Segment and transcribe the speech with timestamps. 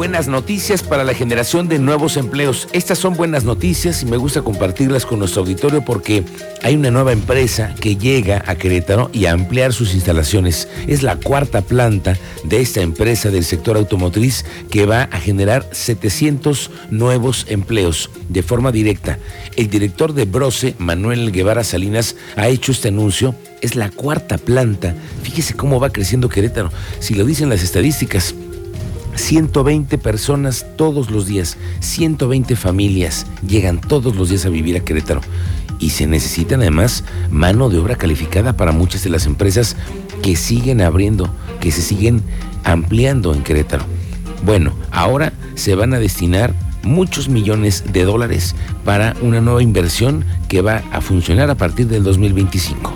[0.00, 2.68] buenas noticias para la generación de nuevos empleos.
[2.72, 6.24] Estas son buenas noticias y me gusta compartirlas con nuestro auditorio porque
[6.62, 10.68] hay una nueva empresa que llega a Querétaro y a ampliar sus instalaciones.
[10.86, 16.70] Es la cuarta planta de esta empresa del sector automotriz que va a generar 700
[16.90, 19.18] nuevos empleos de forma directa.
[19.56, 23.34] El director de Brose, Manuel Guevara Salinas, ha hecho este anuncio.
[23.60, 24.94] Es la cuarta planta.
[25.22, 26.72] Fíjese cómo va creciendo Querétaro.
[27.00, 28.34] Si lo dicen las estadísticas,
[29.20, 35.20] 120 personas todos los días, 120 familias llegan todos los días a vivir a Querétaro.
[35.78, 39.76] Y se necesita además mano de obra calificada para muchas de las empresas
[40.22, 42.22] que siguen abriendo, que se siguen
[42.64, 43.84] ampliando en Querétaro.
[44.44, 50.62] Bueno, ahora se van a destinar muchos millones de dólares para una nueva inversión que
[50.62, 52.92] va a funcionar a partir del 2025.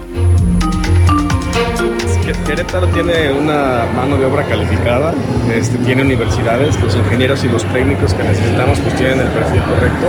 [2.33, 5.13] Querétaro tiene una mano de obra calificada,
[5.55, 10.07] este, tiene universidades, los ingenieros y los técnicos que necesitamos pues tienen el perfil correcto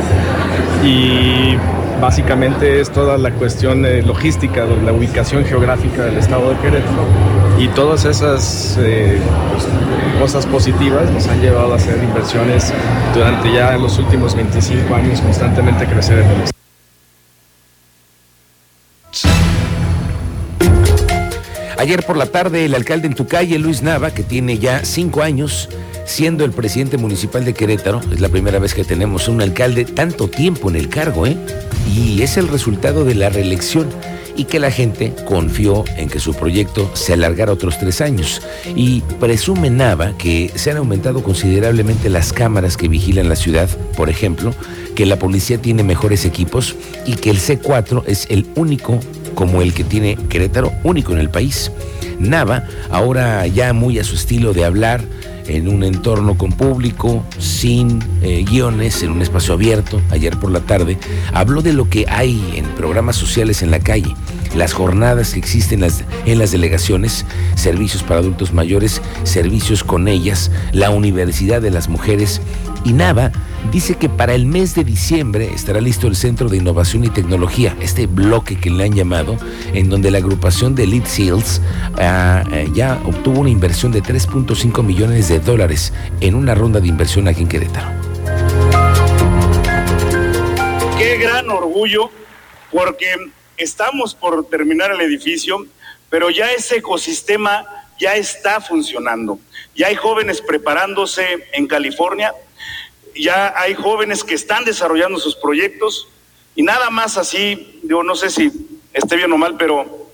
[0.84, 1.58] y
[2.00, 7.04] básicamente es toda la cuestión logística, la ubicación geográfica del estado de Querétaro
[7.60, 9.20] y todas esas eh,
[9.52, 9.68] pues,
[10.20, 12.74] cosas positivas nos han llevado a hacer inversiones
[13.14, 16.55] durante ya los últimos 25 años constantemente crecer en el estado.
[21.86, 25.22] Ayer por la tarde, el alcalde en tu calle, Luis Nava, que tiene ya cinco
[25.22, 25.70] años
[26.04, 30.28] siendo el presidente municipal de Querétaro, es la primera vez que tenemos un alcalde tanto
[30.28, 31.38] tiempo en el cargo, ¿eh?
[31.96, 33.88] Y es el resultado de la reelección
[34.36, 38.42] y que la gente confió en que su proyecto se alargara otros tres años.
[38.76, 44.10] Y presume Nava que se han aumentado considerablemente las cámaras que vigilan la ciudad, por
[44.10, 44.56] ejemplo,
[44.96, 46.76] que la policía tiene mejores equipos
[47.06, 49.00] y que el C4 es el único
[49.36, 51.72] como el que tiene Querétaro, único en el país.
[52.20, 55.02] Nava, ahora ya muy a su estilo de hablar,
[55.48, 60.62] en un entorno con público, sin eh, guiones, en un espacio abierto, ayer por la
[60.62, 60.98] tarde,
[61.34, 64.16] habló de lo que hay en programas sociales en la calle,
[64.56, 65.84] las jornadas que existen
[66.26, 67.26] en las delegaciones,
[67.56, 72.42] servicios para adultos mayores, servicios con ellas, la Universidad de las Mujeres
[72.84, 73.32] y Nava
[73.72, 77.76] dice que para el mes de diciembre estará listo el Centro de Innovación y Tecnología,
[77.82, 79.38] este bloque que le han llamado,
[79.74, 81.62] en donde la agrupación de Elite Seals
[81.98, 86.88] ah, eh, ya obtuvo una inversión de 3.5 millones de dólares en una ronda de
[86.88, 87.90] inversión aquí en Querétaro.
[90.98, 92.10] Qué gran orgullo,
[92.72, 93.16] porque
[93.58, 95.66] estamos por terminar el edificio,
[96.10, 97.66] pero ya ese ecosistema
[98.00, 99.40] ya está funcionando.
[99.76, 102.34] Ya hay jóvenes preparándose en California,
[103.16, 106.08] ya hay jóvenes que están desarrollando sus proyectos
[106.56, 108.52] y nada más así, digo, no sé si
[108.94, 110.10] esté bien o mal, pero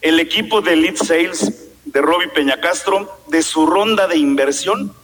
[0.00, 4.94] el equipo de Lead Sales de Roby Peñacastro, de su ronda de inversión,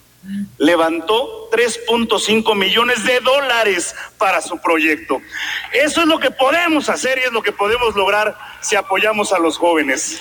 [0.58, 5.20] levantó 3.5 millones de dólares para su proyecto.
[5.72, 9.38] Eso es lo que podemos hacer y es lo que podemos lograr si apoyamos a
[9.38, 10.20] los jóvenes.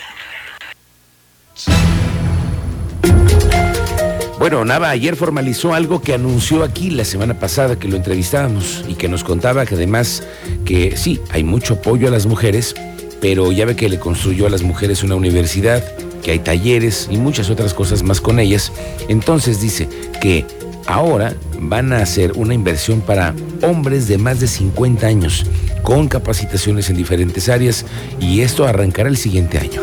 [4.37, 8.95] Bueno, Nava ayer formalizó algo que anunció aquí la semana pasada que lo entrevistábamos y
[8.95, 10.23] que nos contaba que además
[10.65, 12.75] que sí, hay mucho apoyo a las mujeres,
[13.21, 15.83] pero ya ve que le construyó a las mujeres una universidad,
[16.21, 18.73] que hay talleres y muchas otras cosas más con ellas.
[19.07, 19.87] Entonces dice
[20.21, 20.45] que
[20.85, 25.45] ahora van a hacer una inversión para hombres de más de 50 años
[25.85, 27.85] con capacitaciones en diferentes áreas
[28.19, 29.81] y esto arrancará el siguiente año.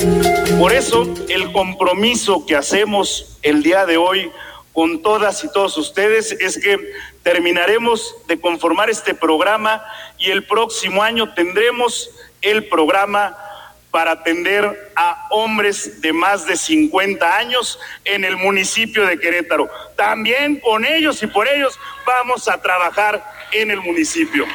[0.58, 4.30] Por eso el compromiso que hacemos el día de hoy
[4.72, 6.76] con todas y todos ustedes es que
[7.22, 9.82] terminaremos de conformar este programa
[10.18, 13.36] y el próximo año tendremos el programa
[13.92, 19.70] para atender a hombres de más de 50 años en el municipio de Querétaro.
[19.96, 24.46] También con ellos y por ellos vamos a trabajar en el municipio.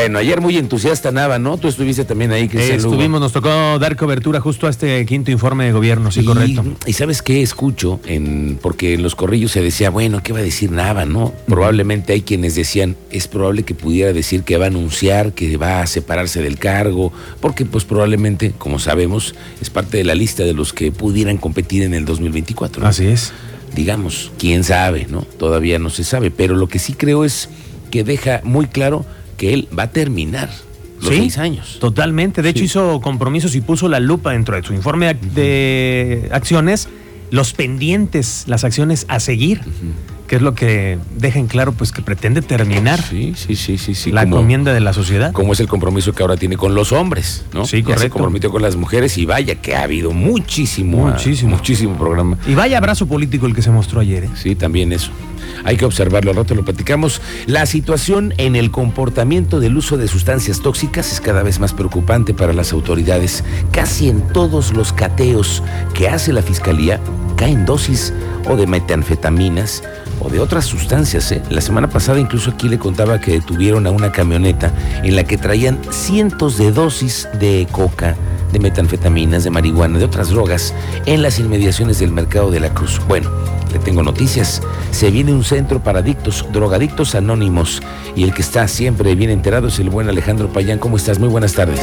[0.00, 1.58] Bueno, ayer muy entusiasta Nava, ¿no?
[1.58, 5.66] Tú estuviste también ahí, Cristian Estuvimos, nos tocó dar cobertura justo a este quinto informe
[5.66, 6.64] de gobierno, sí, correcto.
[6.86, 10.42] Y sabes qué escucho, en, porque en los corrillos se decía, bueno, ¿qué va a
[10.42, 11.34] decir Nava, no?
[11.46, 15.82] Probablemente hay quienes decían, es probable que pudiera decir que va a anunciar que va
[15.82, 20.54] a separarse del cargo, porque pues probablemente, como sabemos, es parte de la lista de
[20.54, 22.86] los que pudieran competir en el 2024.
[22.86, 23.34] Así es.
[23.74, 25.26] Digamos, quién sabe, ¿no?
[25.38, 27.50] Todavía no se sabe, pero lo que sí creo es
[27.90, 29.04] que deja muy claro
[29.40, 30.50] que él va a terminar
[31.00, 31.78] los seis años.
[31.80, 32.42] Totalmente.
[32.42, 36.90] De hecho, hizo compromisos y puso la lupa dentro de su informe de acciones
[37.30, 39.62] los pendientes, las acciones a seguir,
[40.30, 43.96] que es lo que deja en claro pues que pretende terminar Sí, sí, sí, sí,
[43.96, 44.12] sí.
[44.12, 45.32] la como- encomienda de la sociedad.
[45.32, 47.64] como es el compromiso que ahora tiene con los hombres, ¿no?
[47.64, 48.12] Sí, Ya se correcto.
[48.12, 51.56] comprometió con las mujeres y vaya que ha habido muchísimo, Muchísimo.
[51.56, 52.38] muchísimo programa.
[52.46, 54.22] Y vaya abrazo político el que se mostró ayer.
[54.22, 54.30] ¿eh?
[54.36, 55.10] Sí, también eso.
[55.64, 57.20] Hay que observarlo, al rato lo platicamos.
[57.46, 62.34] La situación en el comportamiento del uso de sustancias tóxicas es cada vez más preocupante
[62.34, 63.42] para las autoridades.
[63.72, 67.00] Casi en todos los cateos que hace la fiscalía
[67.36, 68.12] caen dosis
[68.48, 69.82] o de metanfetaminas
[70.20, 71.32] o de otras sustancias.
[71.32, 71.42] ¿eh?
[71.50, 74.72] La semana pasada incluso aquí le contaba que detuvieron a una camioneta
[75.02, 78.16] en la que traían cientos de dosis de coca,
[78.52, 80.74] de metanfetaminas, de marihuana, de otras drogas
[81.06, 83.00] en las inmediaciones del mercado de la Cruz.
[83.08, 83.30] Bueno,
[83.72, 84.62] le tengo noticias.
[84.90, 87.80] Se viene un centro para adictos, drogadictos anónimos.
[88.16, 90.78] Y el que está siempre bien enterado es el buen Alejandro Payán.
[90.78, 91.18] ¿Cómo estás?
[91.18, 91.80] Muy buenas tardes.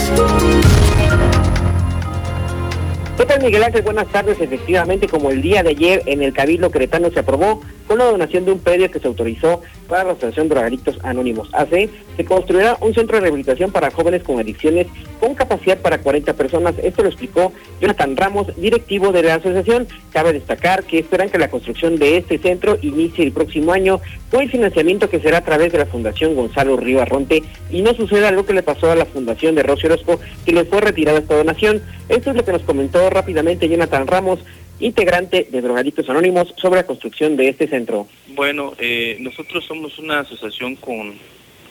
[3.17, 3.81] ¿Qué tal Miguel Ángel?
[3.81, 4.39] Buenas tardes.
[4.39, 8.45] Efectivamente, como el día de ayer en el Cabildo Queretano se aprobó con la donación
[8.45, 12.93] de un predio que se autorizó para la Asociación Drogadictos Anónimos AC, se construirá un
[12.93, 14.87] centro de rehabilitación para jóvenes con adicciones
[15.19, 16.75] con capacidad para 40 personas.
[16.81, 19.87] Esto lo explicó Jonathan Ramos, directivo de la asociación.
[20.11, 24.41] Cabe destacar que esperan que la construcción de este centro inicie el próximo año con
[24.41, 28.31] el financiamiento que será a través de la Fundación Gonzalo Río Arronte y no suceda
[28.31, 31.35] lo que le pasó a la Fundación de Rocío Orozco, que le fue retirada esta
[31.35, 31.81] donación.
[32.09, 34.39] Esto es lo que nos comentó rápidamente Jonathan Ramos,
[34.79, 38.07] integrante de Drogadictos Anónimos, sobre la construcción de este centro.
[38.27, 41.15] Bueno, eh, nosotros somos una asociación con,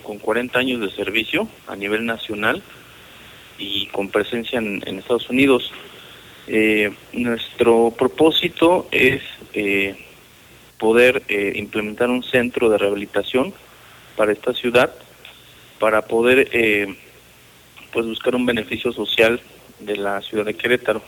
[0.03, 2.63] con 40 años de servicio a nivel nacional
[3.59, 5.73] y con presencia en, Estados Unidos.
[6.49, 9.97] Eh, nuestro propósito es eh,
[10.79, 13.55] poder eh, implementar un centro de rehabilitación
[14.17, 14.93] para esta ciudad,
[15.79, 16.95] para poder eh,
[17.93, 19.41] pues buscar un beneficio social
[19.81, 21.03] de la ciudad de Querétaro.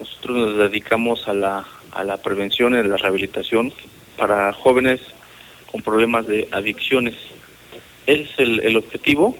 [0.00, 3.72] Nosotros nos dedicamos a la, a la prevención y a la rehabilitación
[4.16, 5.00] para jóvenes
[5.70, 7.14] con problemas de adicciones.
[8.06, 9.36] Ese es el, el objetivo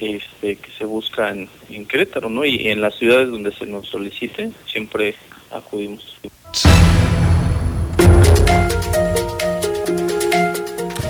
[0.00, 2.44] este, que se busca en, en Querétaro, ¿no?
[2.44, 5.14] Y en las ciudades donde se nos solicite, siempre
[5.50, 6.16] acudimos.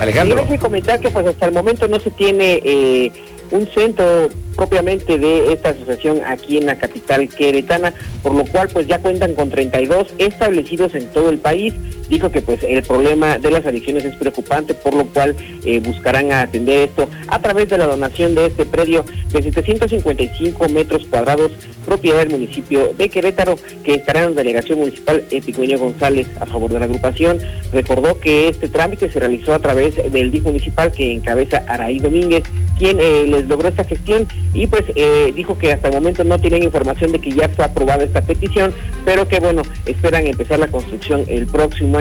[0.00, 0.46] Alejandro.
[0.58, 3.12] Comentar que pues hasta el momento no se tiene eh,
[3.50, 4.28] un centro
[4.60, 9.34] propiamente de esta asociación aquí en la capital queretana, por lo cual pues ya cuentan
[9.34, 11.72] con 32 establecidos en todo el país.
[12.10, 16.32] Dijo que pues el problema de las adicciones es preocupante, por lo cual eh, buscarán
[16.32, 21.52] atender esto a través de la donación de este predio de 755 metros cuadrados,
[21.86, 26.72] propiedad del municipio de Querétaro, que estará en la delegación municipal Epicuño González a favor
[26.72, 27.38] de la agrupación.
[27.72, 32.42] Recordó que este trámite se realizó a través del DIF municipal que encabeza Araí Domínguez,
[32.78, 36.40] quien eh, les logró esta gestión y pues eh, dijo que hasta el momento no
[36.40, 38.74] tienen información de que ya fue aprobada esta petición,
[39.04, 42.00] pero que bueno, esperan empezar la construcción el próximo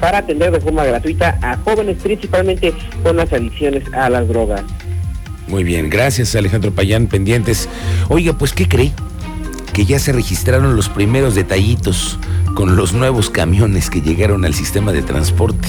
[0.00, 2.72] para atender de forma gratuita a jóvenes principalmente
[3.02, 4.62] con las adicciones a las drogas.
[5.46, 7.68] Muy bien, gracias Alejandro Payán, pendientes.
[8.08, 8.92] Oiga, pues ¿qué cree?
[9.72, 12.18] Que ya se registraron los primeros detallitos
[12.54, 15.68] con los nuevos camiones que llegaron al sistema de transporte.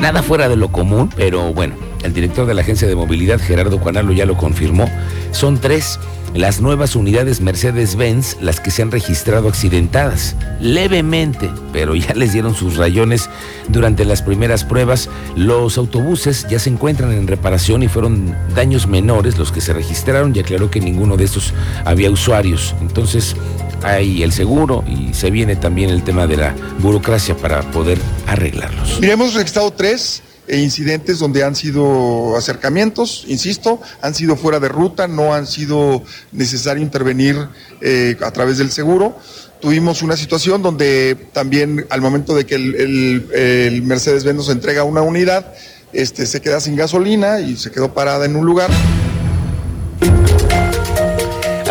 [0.00, 3.80] Nada fuera de lo común, pero bueno, el director de la Agencia de Movilidad, Gerardo
[3.80, 4.90] Cuanalo, ya lo confirmó.
[5.32, 5.98] Son tres
[6.34, 12.54] las nuevas unidades Mercedes-Benz las que se han registrado accidentadas, levemente, pero ya les dieron
[12.54, 13.30] sus rayones
[13.68, 15.08] durante las primeras pruebas.
[15.36, 20.34] Los autobuses ya se encuentran en reparación y fueron daños menores los que se registraron
[20.34, 22.74] y aclaró que ninguno de estos había usuarios.
[22.80, 23.34] Entonces
[23.82, 28.98] hay el seguro y se viene también el tema de la burocracia para poder arreglarlos.
[29.00, 34.68] Mira, hemos registrado tres eh, incidentes donde han sido acercamientos, insisto, han sido fuera de
[34.68, 36.02] ruta, no han sido
[36.32, 37.36] necesario intervenir
[37.80, 39.16] eh, a través del seguro.
[39.60, 44.84] Tuvimos una situación donde también al momento de que el, el- el Mercedes-Benz nos entrega
[44.84, 45.52] una unidad,
[45.92, 48.70] este, se queda sin gasolina y se quedó parada en un lugar.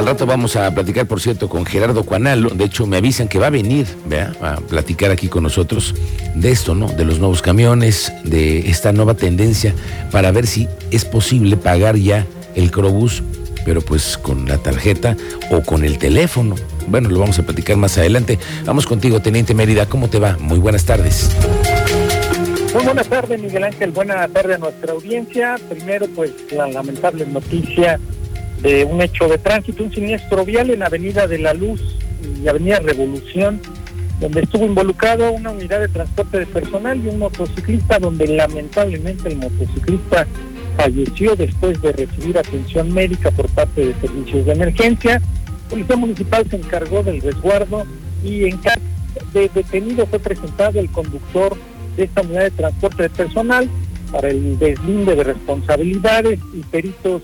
[0.07, 2.51] Rato vamos a platicar, por cierto, con Gerardo Cuanalo.
[2.51, 4.31] De hecho, me avisan que va a venir ¿vea?
[4.41, 5.93] a platicar aquí con nosotros
[6.33, 6.87] de esto, ¿no?
[6.87, 9.73] De los nuevos camiones, de esta nueva tendencia
[10.09, 13.21] para ver si es posible pagar ya el Crobús,
[13.65, 15.17] pero pues con la tarjeta
[15.51, 16.55] o con el teléfono.
[16.87, 18.39] Bueno, lo vamos a platicar más adelante.
[18.63, 19.87] Vamos contigo, Teniente Mérida.
[19.87, 20.37] ¿Cómo te va?
[20.39, 21.31] Muy buenas tardes.
[22.73, 23.91] Muy buenas tardes, Miguel Ángel.
[23.91, 25.57] Buenas tardes a nuestra audiencia.
[25.67, 27.99] Primero, pues la lamentable noticia
[28.61, 31.81] de un hecho de tránsito, un siniestro vial en Avenida de la Luz
[32.43, 33.61] y Avenida Revolución,
[34.19, 39.37] donde estuvo involucrado una unidad de transporte de personal y un motociclista, donde lamentablemente el
[39.37, 40.27] motociclista
[40.75, 45.21] falleció después de recibir atención médica por parte de servicios de emergencia.
[45.69, 47.83] Policía Municipal se encargó del resguardo
[48.23, 48.79] y en caso
[49.33, 51.55] de detenido fue presentado el conductor
[51.95, 53.69] de esta unidad de transporte de personal
[54.11, 57.23] para el deslinde de responsabilidades y peritos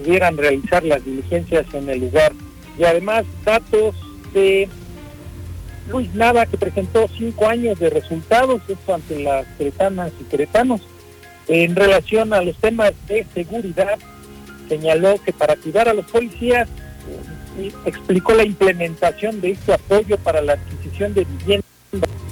[0.00, 2.32] pudieran realizar las diligencias en el lugar.
[2.78, 3.94] Y además datos
[4.32, 4.68] de
[5.90, 10.80] Luis Nava, que presentó cinco años de resultados, esto ante las cretanas y cretanos.
[11.48, 13.98] En relación a los temas de seguridad,
[14.68, 16.68] señaló que para cuidar a los policías,
[17.84, 21.64] explicó la implementación de este apoyo para la adquisición de viviendas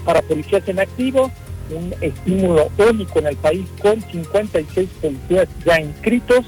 [0.04, 1.30] para policías en activo,
[1.70, 6.46] un estímulo único en el país con 56 policías ya inscritos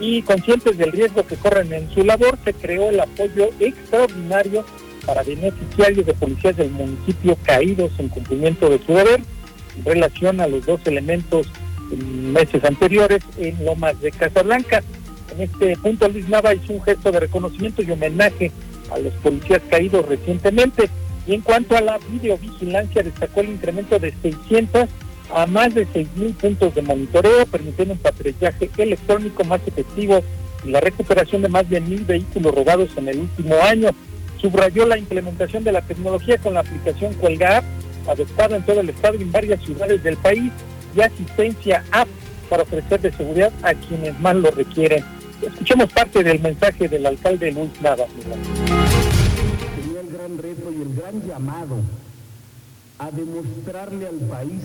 [0.00, 4.64] y conscientes del riesgo que corren en su labor, se creó el apoyo extraordinario
[5.06, 9.20] para beneficiarios de policías del municipio caídos en cumplimiento de su deber
[9.76, 11.46] en relación a los dos elementos
[11.92, 14.82] en meses anteriores en Lomas de Casablanca.
[15.34, 18.50] En este punto Luis Nava hizo un gesto de reconocimiento y homenaje
[18.90, 20.88] a los policías caídos recientemente.
[21.26, 24.88] Y en cuanto a la videovigilancia, destacó el incremento de 600
[25.34, 30.22] a más de 6.000 puntos de monitoreo, permitiendo un patrullaje electrónico más efectivo
[30.64, 33.90] y la recuperación de más de mil vehículos robados en el último año.
[34.40, 37.64] Subrayó la implementación de la tecnología con la aplicación Cuelga App,
[38.08, 40.50] adoptada en todo el estado y en varias ciudades del país,
[40.96, 42.08] y asistencia App
[42.48, 45.04] para ofrecer de seguridad a quienes más lo requieren.
[45.40, 48.06] Escuchemos parte del mensaje del alcalde Luis Nava.
[49.76, 51.76] Tenía el gran reto y el gran llamado
[52.98, 54.60] a demostrarle al país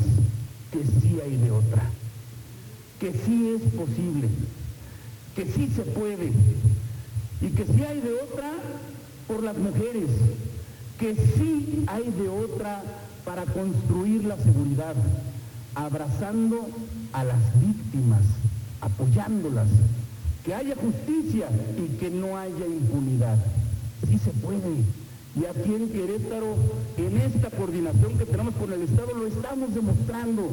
[0.76, 1.84] que sí hay de otra,
[3.00, 4.28] que sí es posible,
[5.34, 6.32] que sí se puede
[7.42, 8.52] y que sí hay de otra
[9.26, 10.10] por las mujeres,
[11.00, 12.84] que sí hay de otra
[13.24, 14.96] para construir la seguridad,
[15.76, 16.68] abrazando
[17.14, 18.24] a las víctimas,
[18.82, 19.70] apoyándolas,
[20.44, 23.38] que haya justicia y que no haya impunidad.
[24.10, 24.84] Sí se puede.
[25.36, 26.56] Y aquí en Querétaro,
[26.98, 30.50] en esta coordinación que tenemos con el Estado, lo estamos demostrando,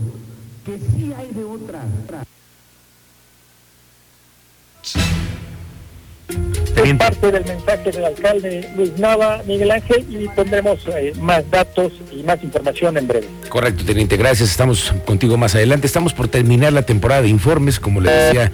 [0.64, 1.84] que sí hay de otra.
[6.84, 11.92] Es parte del mensaje del alcalde Luis Nava, Miguel Ángel, y tendremos eh, más datos
[12.10, 13.28] y más información en breve.
[13.48, 14.50] Correcto, teniente, gracias.
[14.50, 15.86] Estamos contigo más adelante.
[15.86, 18.50] Estamos por terminar la temporada de informes, como le decía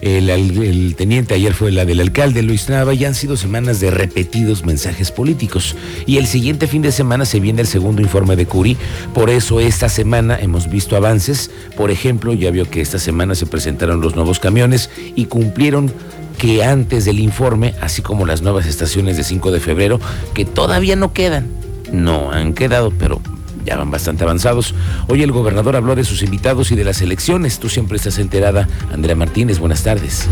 [0.00, 3.90] el, el teniente, ayer fue la del alcalde Luis Nava, y han sido semanas de
[3.90, 5.76] repetidos mensajes políticos.
[6.06, 8.76] Y el siguiente fin de semana se viene el segundo informe de Curi.
[9.14, 11.50] Por eso esta semana hemos visto avances.
[11.76, 15.92] Por ejemplo, ya vio que esta semana se presentaron los nuevos camiones y cumplieron
[16.38, 20.00] que antes del informe, así como las nuevas estaciones de 5 de febrero,
[20.34, 21.48] que todavía no quedan.
[21.92, 23.20] No han quedado, pero
[23.64, 24.74] ya van bastante avanzados.
[25.08, 27.58] Hoy el gobernador habló de sus invitados y de las elecciones.
[27.58, 28.68] Tú siempre estás enterada.
[28.92, 30.28] Andrea Martínez, buenas tardes.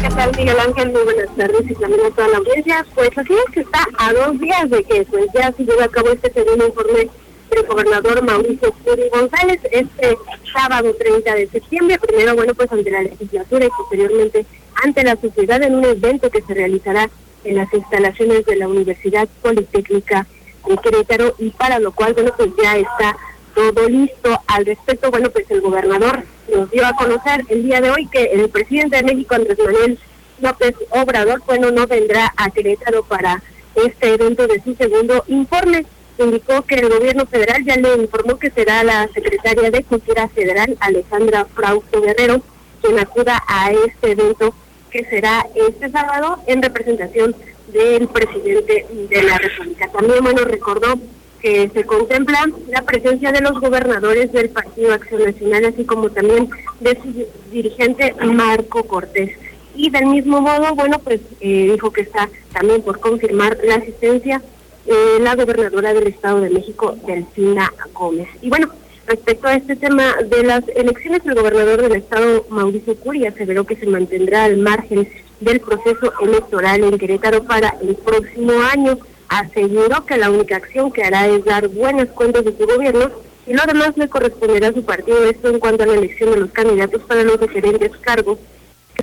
[0.00, 0.92] ¿Qué tal, Miguel Ángel?
[0.92, 2.84] Muy buenas tardes y también a toda la audiencia.
[2.94, 5.88] Pues así es que está a dos días de que pues ya se lleve a
[5.88, 7.08] cabo este segundo informe
[7.56, 10.18] del gobernador Mauricio Curi González este
[10.52, 14.46] sábado 30 de septiembre, primero bueno pues ante la legislatura y posteriormente
[14.82, 17.08] ante la sociedad en un evento que se realizará
[17.44, 20.26] en las instalaciones de la Universidad Politécnica
[20.68, 23.16] de Querétaro y para lo cual bueno pues ya está
[23.54, 24.38] todo listo.
[24.48, 28.24] Al respecto bueno pues el gobernador nos dio a conocer el día de hoy que
[28.24, 29.98] el presidente de México Andrés Manuel
[30.40, 33.42] López Obrador bueno no vendrá a Querétaro para
[33.74, 35.86] este evento de su segundo informe
[36.24, 40.76] indicó que el gobierno federal ya le informó que será la secretaria de Cultura Federal,
[40.80, 42.42] Alejandra Frausto Guerrero,
[42.82, 44.54] quien acuda a este evento
[44.90, 47.34] que será este sábado en representación
[47.68, 49.88] del presidente de la República.
[49.88, 50.98] También, bueno, recordó
[51.40, 56.48] que se contempla la presencia de los gobernadores del Partido Acción Nacional, así como también
[56.80, 59.32] de su dirigente Marco Cortés.
[59.74, 64.42] Y del mismo modo, bueno, pues eh, dijo que está también por confirmar la asistencia
[64.86, 68.28] eh, la gobernadora del Estado de México, Delfina Gómez.
[68.40, 68.68] Y bueno,
[69.06, 73.76] respecto a este tema de las elecciones, el gobernador del Estado, Mauricio Curia, aseveró que
[73.76, 75.08] se mantendrá al margen
[75.40, 78.98] del proceso electoral en Querétaro para el próximo año.
[79.28, 83.10] Aseguró que la única acción que hará es dar buenas cuentas de su gobierno
[83.46, 85.24] y lo demás le corresponderá a su partido.
[85.24, 88.38] Esto en cuanto a la elección de los candidatos para los diferentes cargos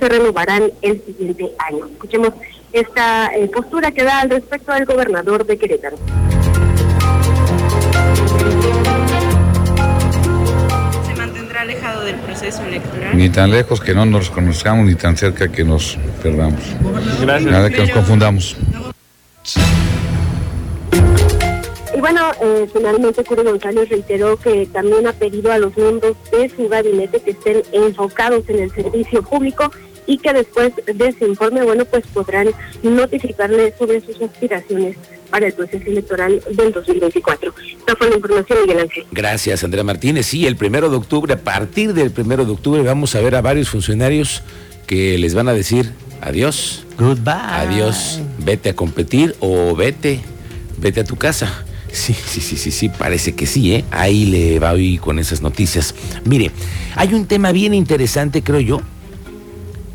[0.04, 1.86] se renovarán el siguiente año.
[1.86, 2.30] Escuchemos
[2.72, 5.96] esta eh, postura que da al respecto del gobernador de Querétaro.
[11.06, 13.16] ¿Se mantendrá alejado del proceso electoral?
[13.16, 16.60] Ni tan lejos que no nos conozcamos, ni tan cerca que nos perdamos.
[17.22, 17.50] Gracias.
[17.50, 18.56] Nada que nos confundamos.
[21.96, 26.50] Y bueno, eh, finalmente Curi González reiteró que también ha pedido a los miembros de
[26.50, 29.70] su gabinete que estén enfocados en el servicio público
[30.06, 32.48] y que después de ese informe, bueno, pues podrán
[32.82, 34.96] notificarle sobre sus aspiraciones
[35.30, 37.54] para el proceso electoral del 2024.
[37.78, 39.04] Esta fue la información, Miguel Ángel.
[39.10, 40.26] Gracias, Andrea Martínez.
[40.26, 43.42] Sí, el primero de octubre, a partir del primero de octubre, vamos a ver a
[43.42, 44.42] varios funcionarios
[44.86, 46.84] que les van a decir adiós.
[46.98, 47.32] Goodbye.
[47.34, 48.20] Adiós.
[48.38, 50.20] Vete a competir o vete,
[50.78, 51.64] vete a tu casa.
[51.90, 53.84] Sí, sí, sí, sí, sí, parece que sí, ¿eh?
[53.92, 55.94] Ahí le va hoy con esas noticias.
[56.24, 56.50] Mire,
[56.96, 58.82] hay un tema bien interesante, creo yo,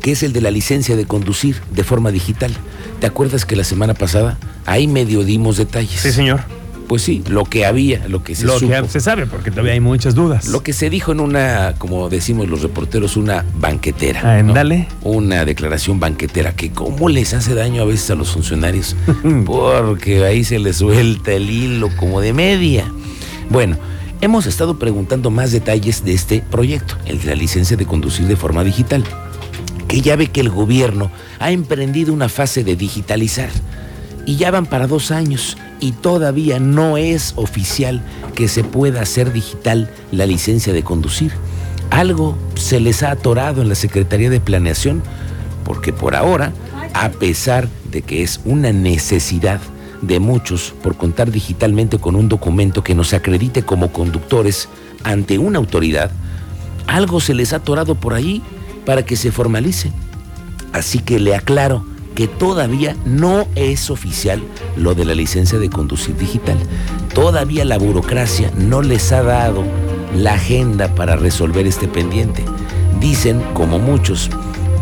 [0.00, 2.52] que es el de la licencia de conducir de forma digital.
[3.00, 6.00] ¿Te acuerdas que la semana pasada ahí medio dimos detalles?
[6.00, 6.40] Sí, señor.
[6.88, 8.72] Pues sí, lo que había, lo que se Lo supo.
[8.82, 10.48] que se sabe, porque todavía hay muchas dudas.
[10.48, 14.20] Lo que se dijo en una, como decimos los reporteros, una banquetera.
[14.24, 14.48] Ah, ¿no?
[14.48, 14.88] ándale.
[15.02, 18.96] Una declaración banquetera que cómo les hace daño a veces a los funcionarios.
[19.46, 22.90] Porque ahí se les suelta el hilo como de media.
[23.50, 23.76] Bueno,
[24.20, 28.34] hemos estado preguntando más detalles de este proyecto, el de la licencia de conducir de
[28.34, 29.04] forma digital.
[29.90, 33.50] Que ya ve que el gobierno ha emprendido una fase de digitalizar.
[34.24, 38.00] Y ya van para dos años y todavía no es oficial
[38.36, 41.32] que se pueda hacer digital la licencia de conducir.
[41.90, 45.02] Algo se les ha atorado en la Secretaría de Planeación
[45.64, 46.52] porque por ahora,
[46.94, 49.60] a pesar de que es una necesidad
[50.02, 54.68] de muchos por contar digitalmente con un documento que nos acredite como conductores
[55.02, 56.12] ante una autoridad,
[56.86, 58.40] algo se les ha atorado por ahí
[58.84, 59.92] para que se formalice.
[60.72, 61.84] Así que le aclaro
[62.14, 64.42] que todavía no es oficial
[64.76, 66.58] lo de la licencia de conducir digital.
[67.14, 69.64] Todavía la burocracia no les ha dado
[70.14, 72.44] la agenda para resolver este pendiente.
[73.00, 74.30] Dicen, como muchos,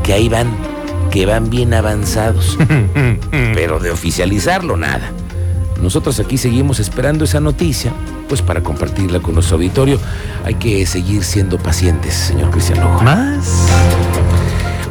[0.03, 0.49] que ahí van,
[1.11, 2.59] que van bien avanzados,
[3.31, 5.13] pero de oficializarlo nada.
[5.83, 7.93] Nosotros aquí seguimos esperando esa noticia,
[8.29, 9.99] pues para compartirla con nuestro auditorio
[10.45, 12.81] hay que seguir siendo pacientes, señor Cristian.
[13.05, 13.69] ¿Más?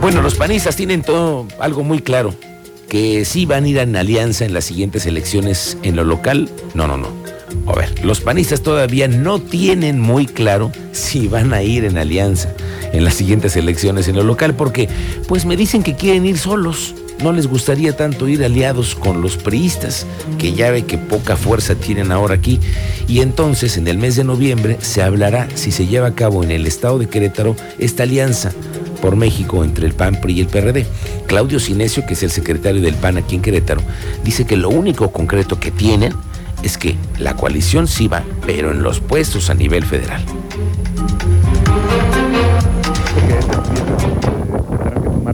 [0.02, 2.34] Bueno, los panistas tienen todo algo muy claro,
[2.88, 6.50] que sí van a ir en alianza en las siguientes elecciones en lo local.
[6.74, 7.10] No, no, no.
[7.66, 12.54] A ver, los panistas todavía no tienen muy claro si van a ir en alianza
[12.94, 14.88] en las siguientes elecciones en lo local, porque
[15.28, 16.96] pues me dicen que quieren ir solos.
[17.24, 20.06] No les gustaría tanto ir aliados con los priistas,
[20.38, 22.60] que ya ve que poca fuerza tienen ahora aquí.
[23.08, 26.52] Y entonces, en el mes de noviembre, se hablará si se lleva a cabo en
[26.52, 28.52] el estado de Querétaro esta alianza
[29.02, 30.86] por México entre el PAN, PRI y el PRD.
[31.26, 33.82] Claudio Sinesio, que es el secretario del PAN aquí en Querétaro,
[34.24, 36.14] dice que lo único concreto que tienen
[36.62, 40.24] es que la coalición sí va, pero en los puestos a nivel federal.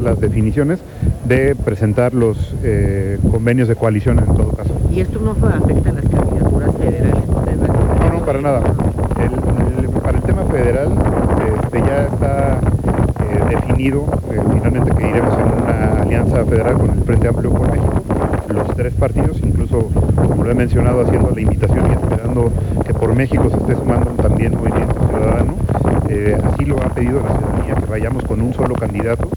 [0.03, 0.79] las definiciones
[1.25, 4.71] de presentar los eh, convenios de coalición en todo caso.
[4.91, 7.15] ¿Y esto no afecta a las candidaturas federales?
[7.99, 8.61] No, no, para nada.
[9.19, 10.89] El- el- para el tema federal
[11.63, 17.03] este, ya está eh, definido eh, finalmente que iremos en una alianza federal con el
[17.03, 18.03] Frente Amplio por México.
[18.49, 19.89] Los tres partidos, incluso
[20.27, 22.51] como lo he mencionado, haciendo la invitación y esperando
[22.85, 25.55] que por México se esté sumando también Movimiento Ciudadano,
[26.09, 29.29] eh, así lo ha pedido la ciudadanía, que vayamos con un solo candidato.